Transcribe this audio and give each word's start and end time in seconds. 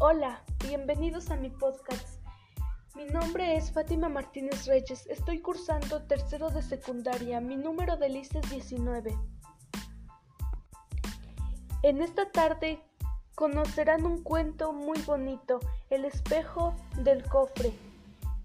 Hola, 0.00 0.44
bienvenidos 0.64 1.28
a 1.32 1.36
mi 1.36 1.50
podcast. 1.50 2.20
Mi 2.94 3.04
nombre 3.06 3.56
es 3.56 3.72
Fátima 3.72 4.08
Martínez 4.08 4.64
Reyes. 4.66 5.08
Estoy 5.08 5.40
cursando 5.40 6.04
tercero 6.04 6.50
de 6.50 6.62
secundaria. 6.62 7.40
Mi 7.40 7.56
número 7.56 7.96
de 7.96 8.08
lista 8.08 8.38
es 8.38 8.48
19. 8.48 9.18
En 11.82 12.00
esta 12.00 12.30
tarde 12.30 12.78
conocerán 13.34 14.06
un 14.06 14.22
cuento 14.22 14.72
muy 14.72 15.02
bonito, 15.02 15.58
El 15.90 16.04
espejo 16.04 16.76
del 17.02 17.24
cofre. 17.24 17.72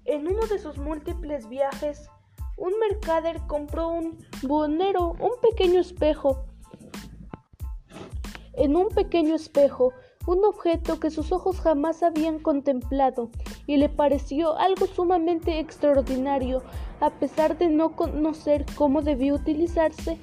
En 0.06 0.28
uno 0.28 0.48
de 0.48 0.58
sus 0.58 0.80
múltiples 0.80 1.48
viajes, 1.50 2.10
un 2.58 2.74
mercader 2.80 3.40
compró 3.46 3.90
un 3.90 4.18
buhonero, 4.42 5.12
un 5.20 5.40
pequeño 5.40 5.80
espejo. 5.82 6.46
En 8.54 8.76
un 8.76 8.90
pequeño 8.90 9.36
espejo, 9.36 9.94
un 10.26 10.46
objeto 10.46 11.00
que 11.00 11.12
sus 11.12 11.32
ojos 11.32 11.60
jamás 11.60 12.04
habían 12.04 12.40
contemplado, 12.40 13.30
y 13.68 13.78
le 13.78 13.90
pareció 13.90 14.58
algo 14.58 14.88
sumamente 14.88 15.60
extraordinario, 15.60 16.64
a 17.00 17.10
pesar 17.10 17.58
de 17.58 17.68
no 17.68 17.96
conocer 17.96 18.66
cómo 18.76 19.02
debía 19.02 19.34
utilizarse, 19.34 20.18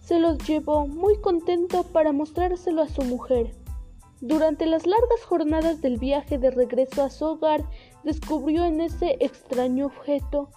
se 0.00 0.18
los 0.18 0.38
llevó 0.46 0.86
muy 0.86 1.20
contento 1.20 1.82
para 1.82 2.12
mostrárselo 2.12 2.82
a 2.82 2.88
su 2.88 3.02
mujer. 3.02 3.54
Durante 4.20 4.66
las 4.66 4.86
largas 4.86 5.22
jornadas 5.26 5.82
del 5.82 5.98
viaje 5.98 6.38
de 6.38 6.50
regreso 6.50 7.02
a 7.02 7.10
su 7.10 7.24
hogar, 7.24 7.64
descubrió 8.04 8.64
en 8.64 8.80
ese 8.80 9.16
extraño 9.20 9.86
objeto 9.86 10.48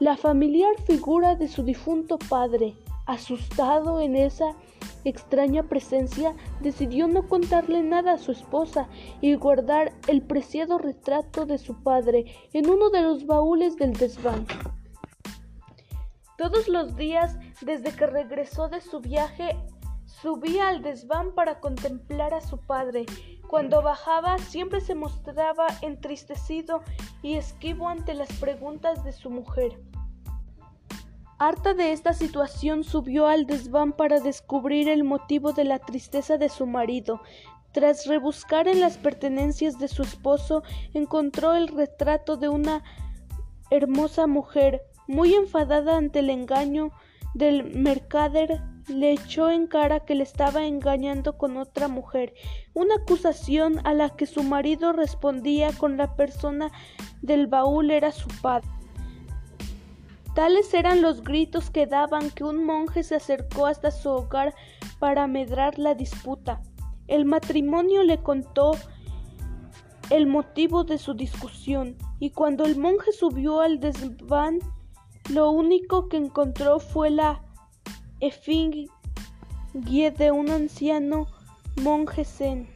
la 0.00 0.16
familiar 0.16 0.74
figura 0.86 1.34
de 1.34 1.46
su 1.46 1.62
difunto 1.62 2.18
padre. 2.18 2.74
Asustado 3.06 4.00
en 4.00 4.16
esa 4.16 4.54
extraña 5.04 5.62
presencia, 5.64 6.34
decidió 6.60 7.08
no 7.08 7.28
contarle 7.28 7.82
nada 7.82 8.14
a 8.14 8.18
su 8.18 8.32
esposa 8.32 8.88
y 9.20 9.34
guardar 9.34 9.92
el 10.06 10.22
preciado 10.22 10.78
retrato 10.78 11.46
de 11.46 11.58
su 11.58 11.82
padre 11.82 12.26
en 12.52 12.68
uno 12.70 12.90
de 12.90 13.02
los 13.02 13.26
baúles 13.26 13.76
del 13.76 13.92
desván. 13.92 14.46
Todos 16.36 16.68
los 16.68 16.96
días, 16.96 17.36
desde 17.60 17.92
que 17.92 18.06
regresó 18.06 18.68
de 18.68 18.80
su 18.80 19.00
viaje, 19.00 19.56
subía 20.06 20.68
al 20.68 20.82
desván 20.82 21.34
para 21.34 21.60
contemplar 21.60 22.34
a 22.34 22.40
su 22.40 22.58
padre. 22.58 23.06
Cuando 23.48 23.82
bajaba, 23.82 24.38
siempre 24.38 24.80
se 24.80 24.94
mostraba 24.94 25.66
entristecido 25.82 26.82
y 27.22 27.34
esquivo 27.34 27.88
ante 27.88 28.14
las 28.14 28.32
preguntas 28.34 29.04
de 29.04 29.12
su 29.12 29.28
mujer. 29.28 29.78
Harta 31.42 31.72
de 31.72 31.92
esta 31.92 32.12
situación, 32.12 32.84
subió 32.84 33.26
al 33.26 33.46
desván 33.46 33.94
para 33.94 34.20
descubrir 34.20 34.90
el 34.90 35.04
motivo 35.04 35.54
de 35.54 35.64
la 35.64 35.78
tristeza 35.78 36.36
de 36.36 36.50
su 36.50 36.66
marido. 36.66 37.22
Tras 37.72 38.04
rebuscar 38.04 38.68
en 38.68 38.78
las 38.78 38.98
pertenencias 38.98 39.78
de 39.78 39.88
su 39.88 40.02
esposo, 40.02 40.62
encontró 40.92 41.54
el 41.54 41.68
retrato 41.68 42.36
de 42.36 42.50
una 42.50 42.84
hermosa 43.70 44.26
mujer, 44.26 44.82
muy 45.08 45.32
enfadada 45.32 45.96
ante 45.96 46.18
el 46.18 46.28
engaño 46.28 46.92
del 47.32 47.74
mercader, 47.74 48.60
le 48.88 49.12
echó 49.12 49.48
en 49.48 49.66
cara 49.66 50.00
que 50.00 50.14
le 50.14 50.24
estaba 50.24 50.66
engañando 50.66 51.38
con 51.38 51.56
otra 51.56 51.88
mujer, 51.88 52.34
una 52.74 52.96
acusación 52.96 53.80
a 53.84 53.94
la 53.94 54.10
que 54.10 54.26
su 54.26 54.42
marido 54.42 54.92
respondía 54.92 55.72
con 55.72 55.96
la 55.96 56.16
persona 56.16 56.70
del 57.22 57.46
baúl 57.46 57.92
era 57.92 58.12
su 58.12 58.28
padre. 58.42 58.79
Tales 60.34 60.72
eran 60.74 61.02
los 61.02 61.22
gritos 61.22 61.70
que 61.70 61.86
daban 61.86 62.30
que 62.30 62.44
un 62.44 62.64
monje 62.64 63.02
se 63.02 63.16
acercó 63.16 63.66
hasta 63.66 63.90
su 63.90 64.10
hogar 64.10 64.54
para 64.98 65.26
medrar 65.26 65.78
la 65.78 65.94
disputa. 65.94 66.62
El 67.08 67.24
matrimonio 67.24 68.04
le 68.04 68.22
contó 68.22 68.72
el 70.10 70.26
motivo 70.26 70.84
de 70.84 70.98
su 70.98 71.14
discusión, 71.14 71.96
y 72.18 72.30
cuando 72.30 72.64
el 72.64 72.78
monje 72.78 73.12
subió 73.12 73.60
al 73.60 73.80
desván, 73.80 74.58
lo 75.28 75.50
único 75.50 76.08
que 76.08 76.16
encontró 76.16 76.80
fue 76.80 77.10
la 77.10 77.42
efigie 78.20 78.90
de 79.72 80.30
un 80.30 80.50
anciano 80.50 81.26
monje 81.82 82.24
zen. 82.24 82.68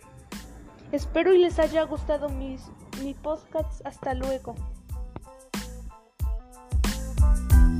Espero 0.92 1.34
y 1.34 1.38
les 1.38 1.58
haya 1.58 1.82
gustado 1.82 2.28
mis, 2.28 2.62
mi 3.02 3.14
podcast. 3.14 3.84
Hasta 3.84 4.14
luego. 4.14 4.54